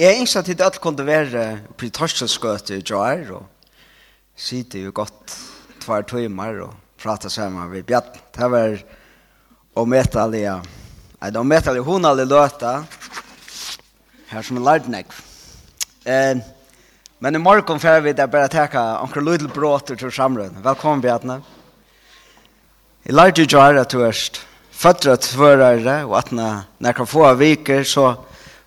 [0.00, 1.40] Jeg er ikke at det alt kunne være
[1.76, 3.42] på torsdagsgøte i Joar, og
[4.32, 5.34] sitte jo godt
[5.82, 6.70] tvær timer og
[7.02, 8.16] prate sammen med Bjart.
[8.32, 8.78] Det var
[9.76, 10.54] ometallige,
[11.20, 12.70] nei, det ometallige hunallige løta,
[14.30, 15.12] her som en lardnegg.
[16.08, 16.40] Eh,
[17.20, 20.62] men i morgen får vi det bare teka anker lydel bråter til samrøn.
[20.64, 21.42] Velkommen, Bjartne.
[23.04, 24.40] Jeg lærte jo Joar at du erst
[24.72, 28.14] fødre tvørere, og at når jeg kan få viker, så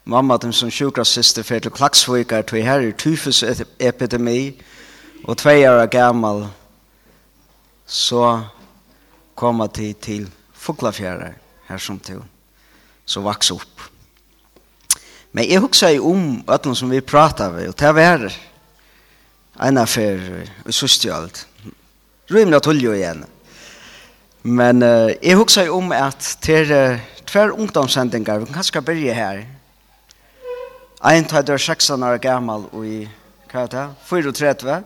[0.04, 3.44] mamma dem som sjukrassister fer til Klaksvikar til her er tyfus
[3.80, 4.54] epidemi
[5.24, 6.48] og tvei år gammal
[7.86, 8.44] så
[9.36, 11.34] koma til til Fuglafjæra
[11.70, 12.22] her som til
[13.06, 13.82] så vaks opp.
[15.32, 18.28] Men jeg hugsa i om ötlen som vi prata vi og det var
[19.62, 20.20] en affær
[20.68, 21.48] i sustjalt.
[22.32, 23.24] rymna tulljo igjen.
[24.44, 29.14] Men uh, jeg hugsa i om at til uh, tver ungdomssendingar, vi kan kanskje byrja
[29.14, 29.44] her,
[31.04, 33.10] Ein tar der 16 år gammal og i,
[33.52, 33.88] hva er det?
[34.08, 34.84] 34?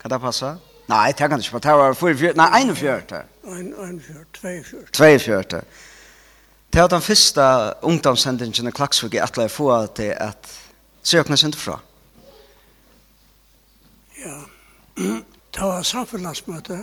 [0.00, 0.56] Kan det passa?
[0.90, 3.20] Nei, det kan ikke, det var 44, nei, 41.
[3.46, 4.24] 41,
[4.92, 5.60] 42.
[6.72, 7.46] Det var den første
[7.82, 10.50] ungdomssendingen i Klaksvig i Atle få til at
[11.02, 11.78] søkene sendte fra.
[14.18, 14.36] Ja,
[14.98, 16.80] det var samfunnsmøte,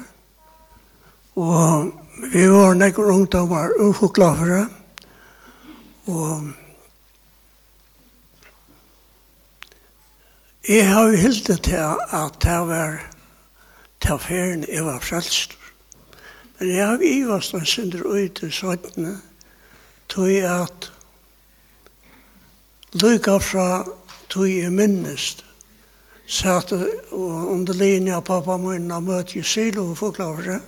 [1.35, 1.91] og
[2.31, 4.65] vi var nekker ungdommer ufoklafere,
[6.07, 6.51] og
[10.69, 11.75] Jeg har jo hildet til
[12.13, 12.99] at det var
[14.01, 15.57] til ferien jeg var frelst.
[16.59, 19.15] Men jeg har ivast en synder ut i søttene
[20.09, 20.91] tog at
[22.93, 23.85] lykka fra
[24.29, 25.45] tog jeg minnest
[26.27, 30.59] satt og under linja av pappa min og møtte i silo og forklare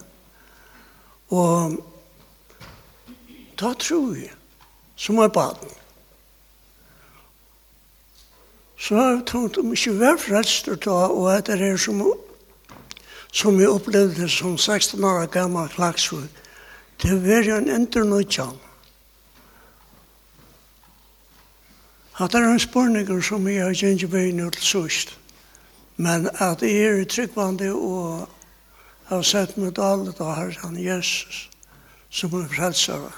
[1.30, 1.78] og
[3.60, 4.34] da tror jeg
[4.96, 5.83] som er baden
[8.84, 12.02] så har jeg tenkt om ikke hver frelster ta, og at det er som,
[13.32, 16.28] som jeg opplevde som 16 år gammel klagsvud,
[17.02, 18.58] det var en endre nødjan.
[22.20, 25.18] At det er en spørning som jeg har kjent i byen til sørst,
[25.96, 28.28] men at jeg er tryggvande og
[29.06, 31.50] har sett med alle da har han Jesus
[32.10, 33.12] som er frelsere.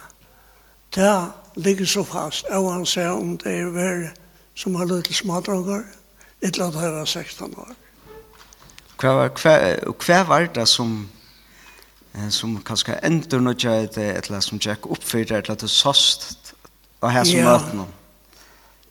[0.96, 4.14] Det ligger så fast, og han sier om det er veldig
[4.56, 5.84] som har løtt til smadroger,
[6.42, 7.74] et eller annet her 16 år.
[9.02, 9.56] Hva var, hva,
[9.92, 11.10] hva var det som,
[12.32, 16.54] som kanskje ender noe til et eller som tjekk oppfyrer, et eller annet såst
[17.02, 17.58] og her som ja.
[17.58, 17.84] møten?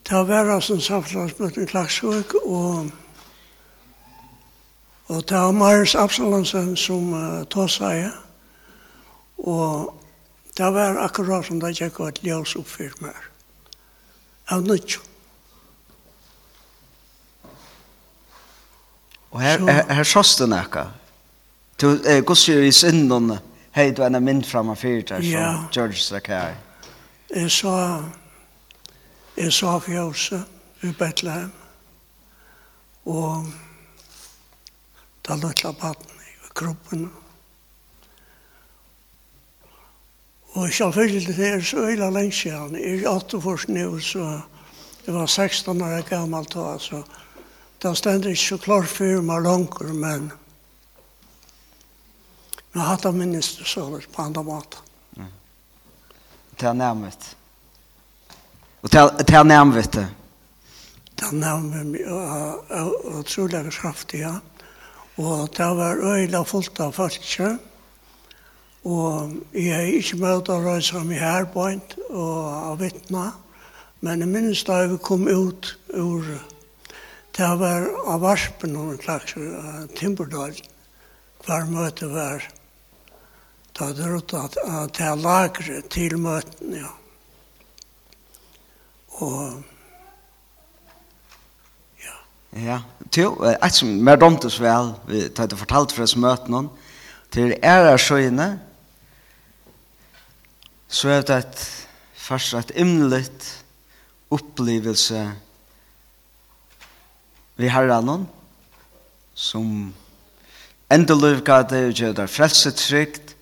[0.05, 2.91] Det var altså en samfunnsmøte i Klagsvøk, og,
[5.09, 8.11] og det var Marius Absalonsen som uh, tog seg,
[9.41, 9.95] og
[10.59, 13.33] det var akkurat som det gikk et ljøs oppfyrt mer.
[14.53, 15.14] Av nødvendig.
[19.35, 20.85] Og her, her, her sås du nekka.
[21.81, 23.33] Du eh, gos jo i synden,
[23.75, 25.49] hei du enn mynd fram av fyrt her, ja.
[25.57, 26.55] som George Sakai.
[27.35, 27.73] Jeg sa,
[29.35, 30.39] jeg sa fjøse
[30.87, 31.51] i Bethlehem,
[33.11, 33.51] og
[35.27, 37.05] da løtla baden i kroppen.
[40.55, 44.41] Og selvfølgelig det er så øyla lenge siden, Jeg er 8 år nu, så
[45.07, 47.03] jeg var 16 år gammel da, så
[47.85, 50.31] Det stender ikke så klart for meg langer, men
[52.73, 54.81] jeg har hatt av minister så litt på andre måter.
[55.21, 55.27] Mm.
[56.57, 57.27] Det er nærmest.
[58.81, 60.07] Og det er nærmest det?
[61.13, 62.01] Det er nærmest
[63.19, 64.33] utrolig kraftig, ja.
[65.21, 67.21] Og det var øyla fullt av folk,
[68.85, 73.33] Og jeg har ikke møtt å røyse ham i herpoint og av vittna.
[74.01, 76.54] Men jeg minnes da jeg kom ut ur
[77.35, 80.55] Det var av Varspen og en slags uh, Timberdal,
[81.45, 82.45] hver møte var
[83.75, 86.93] da det rådde at, at det er lagre til møten, ja.
[89.19, 89.63] Og
[92.05, 92.15] ja.
[92.55, 92.79] Ja,
[93.11, 96.71] til, et som mer domtes vel, vi tar det fortalt for oss møten noen,
[97.35, 98.53] til æresøyene,
[100.87, 101.65] så er det et,
[102.15, 103.27] først et imnelig
[104.31, 105.25] opplevelse
[107.57, 108.27] vi har herran
[109.35, 109.93] som
[110.91, 113.35] endelig gav det og gjør det frelsetrygt,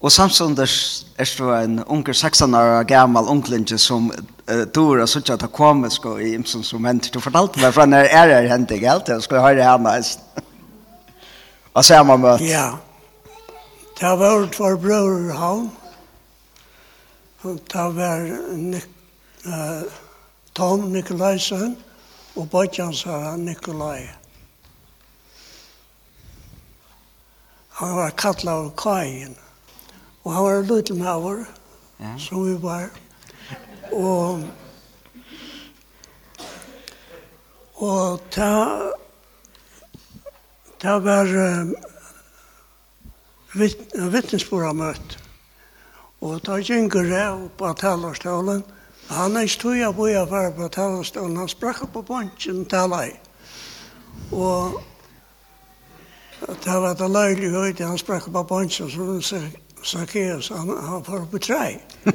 [0.00, 5.32] og samståndes er det en unger 16 år gammal unglinje som uh, dår og sånn
[5.32, 8.50] at det kommer sko i imsen som henter du fortalte meg fra når er det
[8.50, 9.94] henter ikke alt jeg skulle høre henne
[11.72, 12.76] og så er man møtt ja
[13.96, 15.66] det var for bror han
[17.42, 18.88] det var Nik
[19.46, 19.82] uh,
[20.54, 21.76] Tom Nikolaisen
[22.36, 24.08] og bøtjansara Nikolai.
[27.68, 29.36] Han var kallar Kajen,
[30.22, 31.44] og han var lutelmaver,
[32.00, 32.18] ja.
[32.18, 32.88] som vi var.
[33.92, 34.44] Og,
[37.74, 38.52] og ta,
[40.80, 41.74] ta var um,
[43.56, 45.18] vitt, vittnesbora møtt.
[46.24, 48.75] Og ta gjengur jeg på talarstolen, og
[49.08, 51.36] Han er ikke tog jeg på jeg var på talerstolen.
[51.36, 53.20] Han sprakk på bunchen taler jeg.
[54.32, 54.82] Og
[56.64, 57.86] det var det løylig høyde.
[57.86, 59.22] Han sprakk på bunchen, så hun
[59.82, 60.48] sakkeres.
[60.48, 61.80] Han, han var på tre.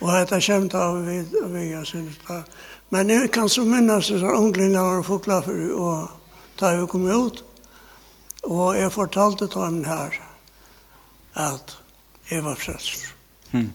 [0.00, 1.20] og dette kjent av vi,
[1.52, 2.42] vi jeg synes det.
[2.90, 6.08] Men jeg kan så minnes at unglene var fokla for og
[6.60, 7.44] da vi kom ut.
[8.42, 10.14] Og jeg fortalte til ham her
[11.34, 11.78] at
[12.30, 13.14] jeg var frelst.
[13.50, 13.72] Hmm.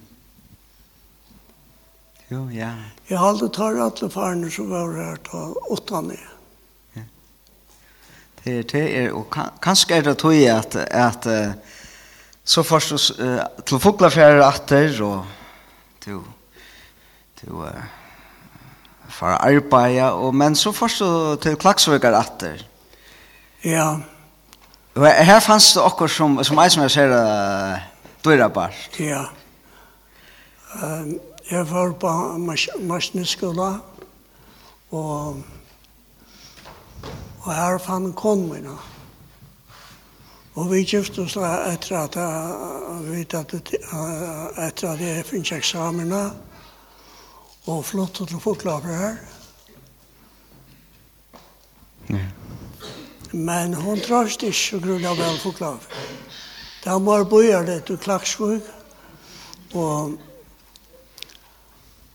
[2.32, 2.70] Jo, ja.
[3.10, 6.16] Jeg har aldri tar alle farene som var her til åttene.
[6.96, 7.02] Ja.
[8.40, 11.28] Det er det, er, og kan, kanskje er det tog at, at
[12.44, 15.26] så først uh, til fuglefjære atter, og
[16.02, 16.22] til,
[17.40, 17.68] til uh,
[19.10, 21.04] for arbeid, og, men så først
[21.44, 22.64] til klagsvøkker atter.
[23.64, 23.90] Ja.
[24.96, 27.76] Og her fanns det okkur som, som jeg som jeg ser, uh,
[28.24, 28.72] døyrabar.
[29.00, 29.26] Ja.
[30.80, 32.12] Um, Jeg var på
[32.80, 33.80] Marsneskola,
[34.92, 35.42] og,
[37.44, 38.76] og her fann konmina.
[40.54, 46.34] Og vi gifte oss etter at jeg vet at etter at jeg finnes eksamener,
[47.72, 49.16] og flyttet til Fotlaper her.
[52.10, 52.26] Ja.
[53.32, 56.02] Men hon trøst ikke så grunn av vel Fotlaper.
[56.82, 58.68] Da var bøyer det til Klaksvøk,
[59.78, 60.18] og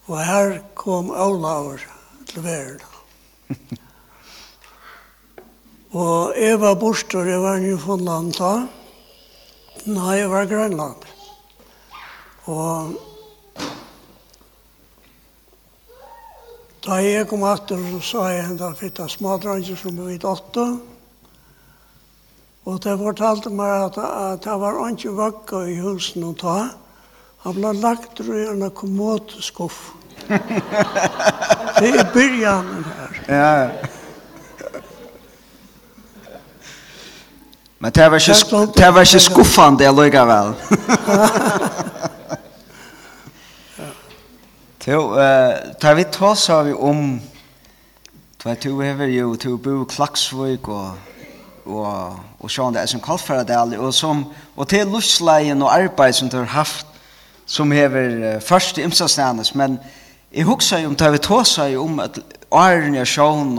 [0.06, 1.82] Og her kom Olaur
[2.30, 2.86] til verden.
[6.00, 8.52] og jeg var borster, jeg var Newfoundland da.
[9.86, 11.02] Nei, jeg var Grønland.
[12.46, 12.94] Og
[16.86, 20.68] da jeg kom etter, så sa jeg en at jeg smadranger som vi i åtte.
[22.66, 26.58] Og det fortalte meg at, at det var ikke vakka i husen å ta.
[27.42, 29.95] Han ble lagt i en kommodeskuff.
[31.78, 32.84] Det är början
[33.26, 33.36] här.
[33.36, 33.70] Ja.
[37.78, 40.54] Men det var ikke, det var ikke skuffende jeg lukket vel.
[44.86, 45.02] Jo,
[45.80, 47.20] tar vi ta så vi om
[48.42, 50.90] Du vet, du hever jo, du bor i Klaksvøk og,
[51.64, 54.24] og, og sjån det er som Kalfaradal og, som,
[54.56, 56.86] og til luftleien og arbeid som du har haft
[57.46, 59.78] som hever uh, først i Imsasnanes, men
[60.36, 62.18] Jeg husker om det vi tog seg om at
[62.52, 63.54] åren jeg sjån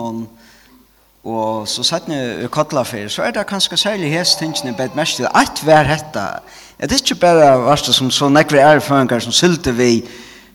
[1.27, 5.17] og så satt ni i kottlafer, så er det kanskje særlig hest tingene bedt mest
[5.17, 6.27] til at vi er hetta.
[6.77, 10.05] Det er ikke bare varst som så nekve erføringar som sylte vi,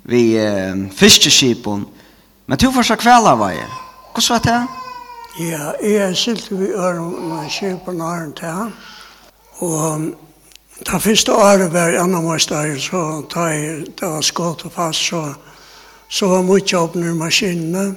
[0.07, 1.85] vi um, fiskeskipen,
[2.47, 3.59] men du får så kveld av vei.
[4.15, 4.61] Hvordan var det?
[5.43, 8.71] Ja, jeg er sylte vi øren med skipen åren til,
[9.59, 10.13] og
[10.83, 14.99] Det første året var i enda mest der, så da jeg var skått og fast,
[15.11, 15.35] så
[16.13, 17.95] så var mye åpner maskinene,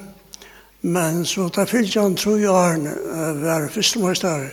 [0.80, 2.94] men så da fyllte han tro i årene
[3.42, 4.46] var fyrstemøyster,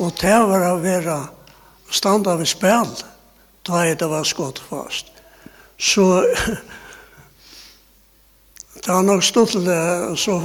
[0.00, 1.16] og det var å være
[1.92, 2.88] standa ved spil,
[3.68, 5.12] da jeg det var skått fast.
[5.76, 6.06] Så
[8.80, 10.38] det var nok stått til det, så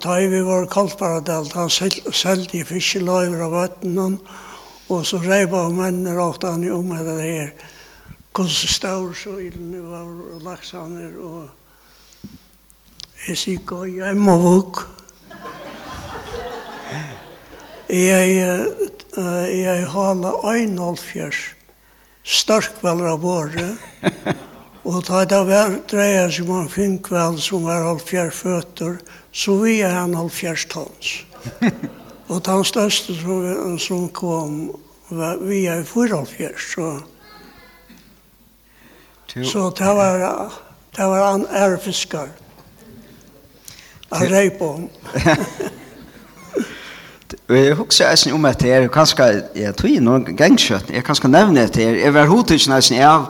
[0.00, 4.16] da vi var kaldparadelt, han selte i fiskeløyver av vattenen,
[4.88, 7.54] og så reiba av mennene råkte han jo med det her,
[8.32, 11.59] hvordan stål så ilden var, og laksaner og
[13.28, 14.78] Jeg sier jeg må våg.
[17.90, 18.36] Jeg,
[19.52, 21.40] jeg hala øynolfjørs,
[22.24, 23.66] starkvelder av våre,
[24.88, 28.98] og da det var dreia som fin kveld som var halvfjær føtter,
[29.32, 31.14] så vi er han halvfjærs tons.
[32.30, 34.60] Og den største som, som kom,
[35.10, 36.92] var, vi er fyra halvfjærs, så
[39.30, 40.52] Så det var,
[40.96, 42.30] det var en ærfiskar.
[44.12, 44.90] Han røy på hon.
[47.48, 51.30] Jeg husker eisen om at det er kanskje, jeg tror jeg noen gangskjøtt, jeg kanskje
[51.30, 53.28] nevne det her, jeg var hodtidsen eisen av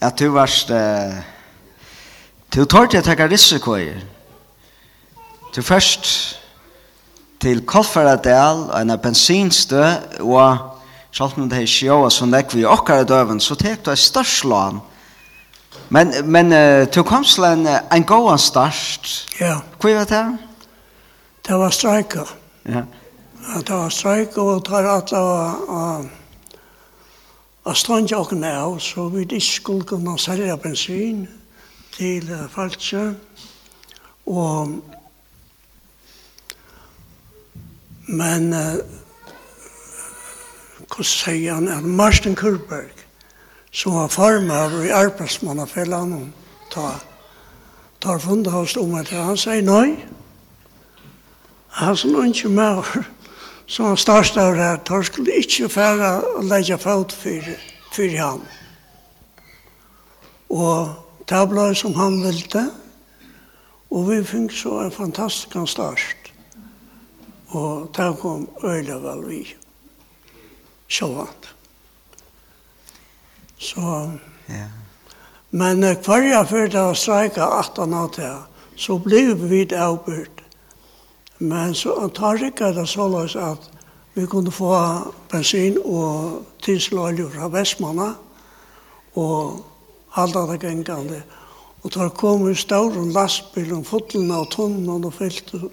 [0.00, 0.72] at du varst,
[2.54, 4.02] du tar til å takke risikoer.
[5.56, 6.06] Du først
[7.40, 9.82] til Kolfaradel, en bensinstø,
[10.20, 10.76] og
[11.12, 14.44] selv om det er sjåa som nekvi i okkara døven, så tek du et størst
[14.44, 14.80] lån
[15.90, 19.26] Men men uh, to komslan uh, ein goan start.
[19.40, 19.62] Ja.
[19.84, 19.96] Yeah.
[19.96, 20.38] var det?
[21.46, 22.36] Det var striker.
[22.64, 22.82] Ja.
[23.54, 26.08] Ja, Det var striker og tar at og
[27.64, 31.28] og stund jo kan nå så vi det skulle kunne selge bensin
[31.92, 33.14] til uh, Falche.
[34.26, 34.82] Og
[38.06, 38.78] men uh,
[40.78, 42.99] hvordan sier han, Marsten Kurberg,
[43.72, 46.32] som var farmer i arbeidsmannafellene
[46.70, 46.90] ta
[48.00, 49.98] tar fundet hos om at han sier nei.
[51.80, 52.86] Han som ikke mer,
[53.66, 57.50] som han største av det, tar skulle ikke fære å legge fot for,
[57.92, 58.42] for ham.
[60.50, 60.96] Og
[61.30, 62.64] det ble som han ville,
[63.90, 66.32] og vi fikk så en fantastisk størst.
[67.50, 69.40] Og det kom øyne vel vi.
[70.90, 71.59] Så vant.
[73.60, 74.10] Så,
[74.48, 74.68] ja.
[75.50, 78.30] Men uh, hver jeg det å streike 18 av det,
[78.80, 80.40] så ble vi avbørt.
[81.40, 83.68] Men så tar ikke det så løs at
[84.16, 84.72] vi kunne få
[85.30, 88.08] bensin og tidsløylig fra Vestmanna,
[89.14, 89.60] og
[90.16, 91.22] halda det gengande.
[91.82, 95.70] Og tar kom i stauren lastbilen, fotlen av tunnen og fyllt uh,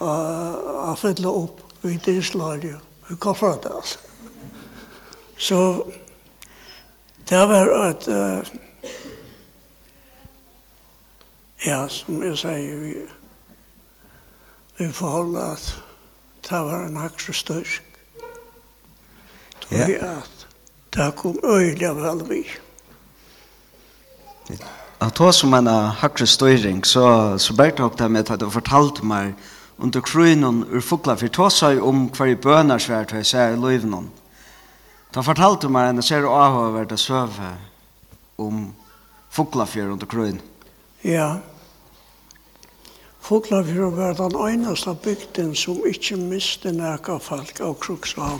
[0.00, 2.76] a fylla opp vid tidslolje,
[3.08, 3.18] det
[3.76, 3.98] altså.
[5.48, 5.60] Så
[7.30, 8.46] Det var et, uh,
[11.66, 12.94] ja, som jeg sier, vi,
[14.78, 15.68] vi forholdet at
[16.48, 17.86] det var en akse størsk.
[19.70, 19.86] Ja.
[19.86, 20.46] Vi at
[20.96, 22.42] det kom øyelig vel vi.
[25.00, 25.66] At det som en
[26.02, 29.34] hakse støring, så, så bergte det med at du fortalte meg
[29.78, 33.60] under krøynen ur fugla, for det var om hver bønner svært, og jeg sier i
[33.60, 34.19] løyvnene.
[35.14, 37.48] Da fortalte meg en ser og avhøver det søve
[38.38, 38.68] om
[39.30, 40.38] Fuglafjør under Krøyn.
[41.04, 41.40] Ja.
[43.20, 48.38] Fuglafjør var den eneste bygden som ikke miste nærke folk av krukshav.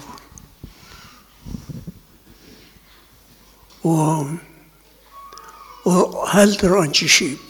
[3.82, 4.30] Og,
[5.90, 7.46] og heldur ikke skip.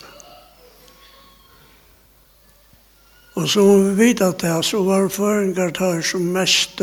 [3.36, 6.80] Og så vi vet at det, så var føringar der som mest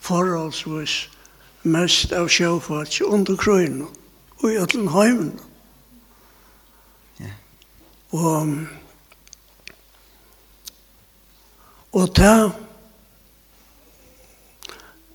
[0.00, 1.11] forholdsvis
[1.62, 3.86] mest av sjøfart under krøyene
[4.42, 5.32] og i alle heimen.
[7.20, 7.34] Ja.
[8.10, 8.56] Og
[11.92, 12.34] og ta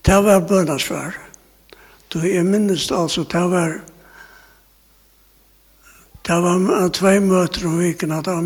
[0.03, 1.17] ta var bønnesvær.
[2.13, 3.81] Du, jeg minnes altså, ta var
[6.23, 8.43] ta var två møter om viken at veckan att av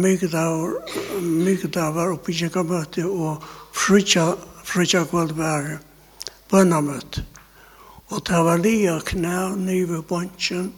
[1.21, 3.43] Mikael var oppe i kyrkamöte og
[3.73, 5.79] frutja, frutja kväll var
[6.49, 7.21] bönnamöte.
[7.21, 7.40] Mm.
[8.11, 10.73] Og det var lia knæ nivå bantjen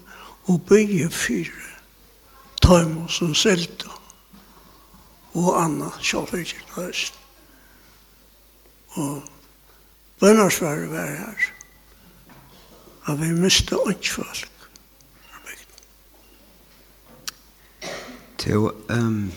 [0.45, 1.69] og bygge fyre.
[2.61, 3.89] Tøymo som selta.
[5.33, 7.17] Og Anna Kjallrikil høst.
[8.93, 9.23] Og
[10.19, 11.53] bønnarsvære var her.
[13.07, 14.49] at vi miste åndsfolk.
[18.43, 19.31] Jo, um,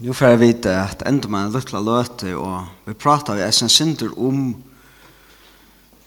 [0.00, 3.50] nu får jeg vite at enda man er lykkelig løte, og vi pratar vi er
[3.52, 4.54] sin synder om um,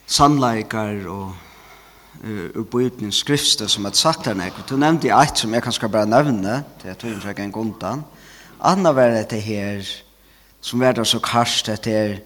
[0.08, 1.36] sannleikar og
[2.56, 4.56] ur bøyden skrifte som er sagt her nek.
[4.70, 8.04] Du nevnte eit som jeg kan skal bare nevne, det er tog inn en gundan.
[8.60, 9.86] Anna var det her,
[10.62, 12.18] som var det så karst, det er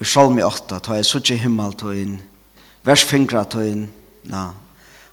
[0.00, 2.16] i salmi 8, ta jeg suttje himmel tog inn,
[2.84, 3.86] vers fingra tog inn,
[4.24, 4.52] na,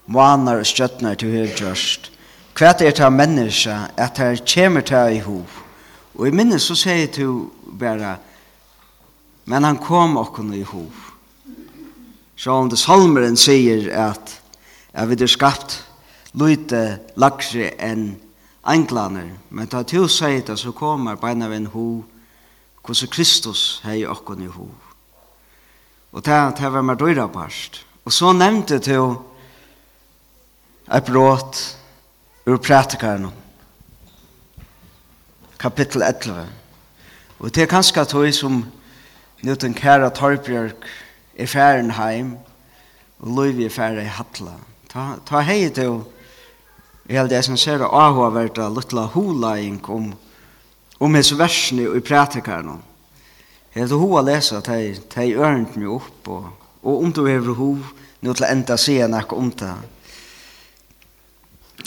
[0.08, 2.12] månar og stjøtnar til her gjørst.
[2.56, 5.62] Hva er det av menneska, at her kommer til i hov.
[6.16, 8.18] Og i minnes så sier du bare,
[9.46, 11.11] men han kom okken i hov.
[12.42, 14.32] Sjående salmeren sier at
[14.96, 15.76] jeg vi er skapt
[16.42, 16.80] lite
[17.22, 18.16] lakse enn
[18.66, 19.28] englaner.
[19.54, 21.86] Men ta til seg det så kommer beina av en ho
[22.82, 24.66] hvordan Kristus hei okken i ho.
[26.12, 27.84] Og det, det var mer døyra parst.
[28.10, 29.14] Og så nevnte til
[30.90, 31.62] et brått
[32.50, 33.30] ur prætikaren
[35.62, 36.50] kapittel 11.
[37.38, 38.64] Og det er kanskje tog som
[39.46, 40.90] Newton Kæra Torbjørk
[41.42, 42.36] er færen heim,
[43.20, 44.56] og Løyvi er færen i Hatla.
[44.92, 46.02] Ta, ta hei til,
[47.08, 50.12] jeg held det som ser avhåvert av luttla hulaing om,
[51.00, 52.82] om hans versene og i pratikaren.
[53.74, 56.52] Jeg held hoa lesa, ta hei ørent mig opp, og,
[56.84, 57.90] og om du hever hov,
[58.22, 59.74] nå til enda sida nek om det.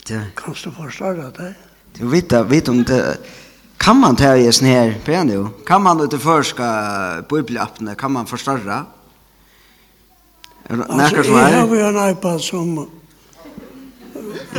[0.04, 0.20] Det.
[0.36, 1.54] Kan du forstå det?
[1.98, 3.00] Du vet, vet om det,
[3.78, 6.66] kan man ta i sånn her, på en jo, kan man utenforska
[7.30, 8.82] bibelappene, kan man forstørre?
[8.82, 9.03] Ja.
[10.68, 11.52] Näkar som är?
[11.52, 12.88] Jag har en iPad som...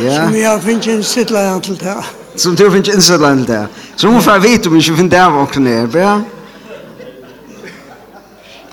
[0.03, 0.25] Ja.
[0.25, 2.03] Som jag finns en sittlajan til det.
[2.35, 3.67] Som du finns en sittlajan till det.
[3.95, 5.87] Så må jeg vite om jeg ikke finner det här också ner.
[5.87, 6.21] Bra.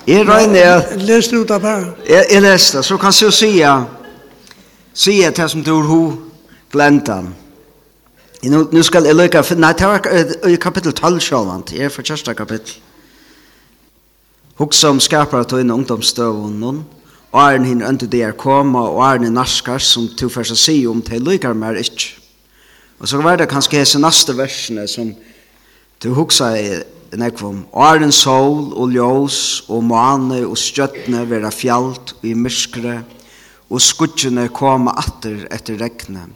[0.04, 1.02] Jag röjner att...
[1.02, 2.82] Läs det ut av jeg Jag läste det.
[2.82, 3.64] Så kan jag Si
[4.94, 6.12] Säga til som du har
[6.70, 7.34] gläntan.
[8.42, 12.02] Nu, nu skal jeg lykke, nei, det var i kapittel 12 sjåvant, jeg er for
[12.02, 12.74] kjørste kapittel.
[14.58, 16.80] Hukk som skaper at hun ungdomsstøvun noen,
[17.32, 20.82] Åren hinn undir det er koma, og åren hinn narskar, som to først å si
[20.88, 22.10] om, til lykar mer ikk.
[23.00, 25.14] Og så var det kanskje hese neste versene som
[26.02, 26.66] du hugsa i
[27.16, 27.64] nekvom.
[27.72, 29.38] Åren sol og ljós
[29.72, 33.00] og mane og stjøttene vera fjallt og i myskre,
[33.72, 36.26] og skudgjene koma atter etter regne.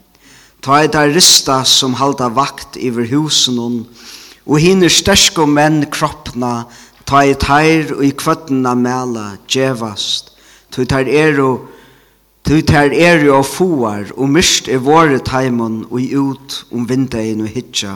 [0.64, 3.82] Ta i der rista som halda vakt iver husen hon,
[4.46, 6.64] og hinner sterske menn kroppna,
[7.04, 10.32] ta i teir og i kvøttena mela, djevast,
[10.76, 11.70] Tu tar er og
[12.44, 17.40] tu tar er og foar og mist er våre taimon og i ut om vindein
[17.46, 17.94] og hitja.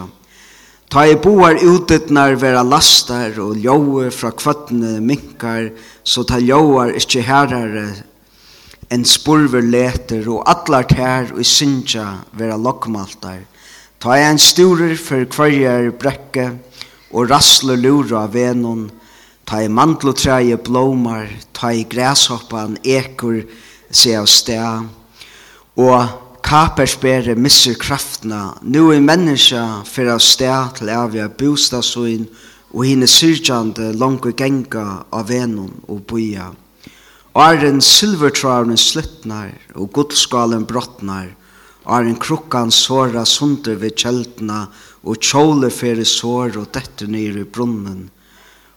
[0.89, 5.69] Ta i boar ututnar vera lastar og ljóu fra kvötne minkar,
[6.03, 7.85] så ta ljóar ikkje herare
[8.91, 13.45] en spurver leter og allar tær og sinja vera lokmaltar.
[14.01, 16.49] Ta i en sturer for kvarjar brekke
[17.13, 18.89] og rassler lura av venon,
[19.51, 23.41] ta i mandeltræje blomar, ta i græshoppan ekur
[23.91, 24.85] se av sted,
[25.75, 26.13] og
[26.47, 32.29] kapersbere misser kraftna, nu er menneska for av sted til avja bostadsoin,
[32.71, 36.53] og hine syrjande langt genga av venon og boia.
[37.35, 41.35] Arren silvertrarne sluttnar, og godskalen brottnar,
[41.91, 44.69] Arren krukkan såra sunder ved kjeldna,
[45.03, 48.11] og kjole fyrir sår og dette nere i brunnen,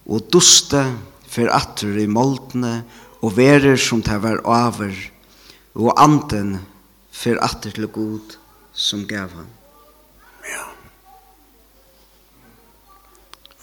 [0.05, 0.83] og duste
[1.29, 2.83] fer atter i moldene
[3.23, 4.93] og verer som det var over,
[5.79, 6.57] og anden
[7.13, 8.37] fer atter til god
[8.73, 9.47] som gav han.
[10.49, 10.65] Ja.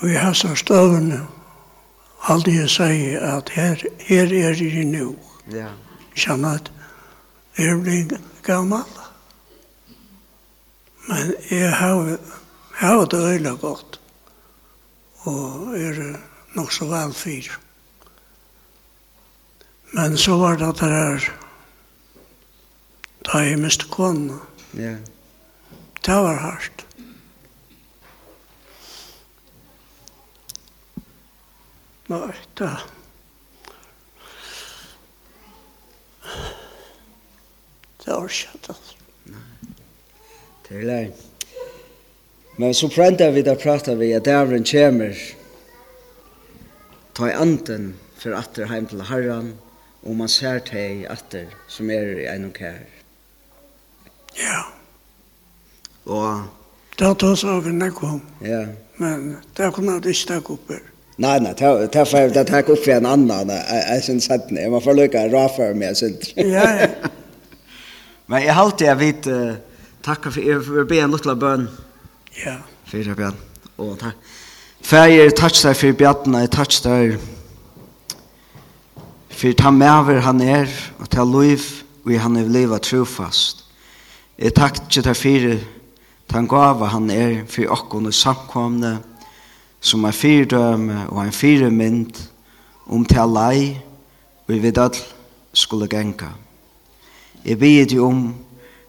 [0.01, 1.21] Og i hans støvende,
[2.31, 5.13] aldri jeg sier at her, her er jeg nå.
[5.53, 5.75] Ja.
[6.17, 6.73] Kjenner at
[7.59, 8.87] jeg blir gammel.
[11.09, 12.17] Men jeg har,
[12.81, 14.01] har det øyla godt.
[15.29, 16.21] Og er
[16.55, 17.51] nok så vel fyr.
[19.93, 21.33] Men så var det at det her,
[23.27, 24.39] da jeg miste kona.
[24.79, 24.97] Ja.
[26.07, 26.87] Det var hardt.
[32.11, 32.71] Nei, da.
[38.05, 38.79] Det var ikke det.
[40.69, 41.05] Det er lei.
[42.59, 45.15] Men så prøvde vi da prata vi at dævren kommer.
[45.15, 45.40] Ja
[47.15, 49.55] ta i anden for atter heim til herran,
[50.03, 52.81] og man ser teg atter som er i en og kær.
[54.39, 54.63] Ja.
[56.07, 56.47] Og...
[57.01, 58.21] Det tar oss av en ekkom.
[58.45, 58.65] Ja.
[59.01, 60.83] Men det kunne jeg ikke takk opp her.
[61.21, 64.71] Nei, nei, det er for det takke opp for en annan, jeg synes at jeg
[64.73, 66.31] må få lykke å rafa meg, jeg synes.
[66.37, 67.11] Ja, ja.
[68.31, 71.67] Men jeg halte jeg vidt, uh, takk for, jeg vil be en luttla bøn.
[72.41, 72.57] Ja.
[72.89, 73.37] Fyra bøn.
[73.83, 74.31] Og takk.
[74.91, 77.13] Fæger, takk deg for bjattene, takk deg
[79.39, 80.67] for ta mever han er,
[80.99, 81.63] og ta liv,
[82.03, 83.63] og han er livet trofast.
[84.35, 85.55] Jeg takk deg for
[86.27, 88.97] ta gava han er, for okkon og samkomne,
[89.79, 92.27] som er fyrdøme og en fyremynd,
[92.91, 93.79] om ta lei,
[94.43, 95.05] og vi vet
[95.55, 96.35] skulle genka.
[97.47, 98.31] Jeg bid jo om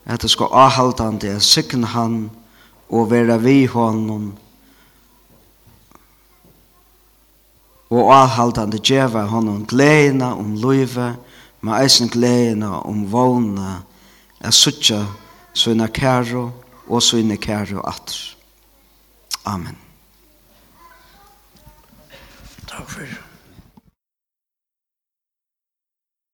[0.06, 2.32] at det skal avhaltande, jeg sikne han,
[2.90, 4.51] og være vi honom, og
[7.92, 11.16] og avhaldande djeva honom gleina om løyve,
[11.62, 13.82] men eisen gleina om vågna,
[14.42, 15.04] er suttja
[15.54, 16.50] sina kæro
[16.88, 18.36] og sina kæro atter.
[19.46, 19.78] Amen.
[22.68, 23.31] Takk for det.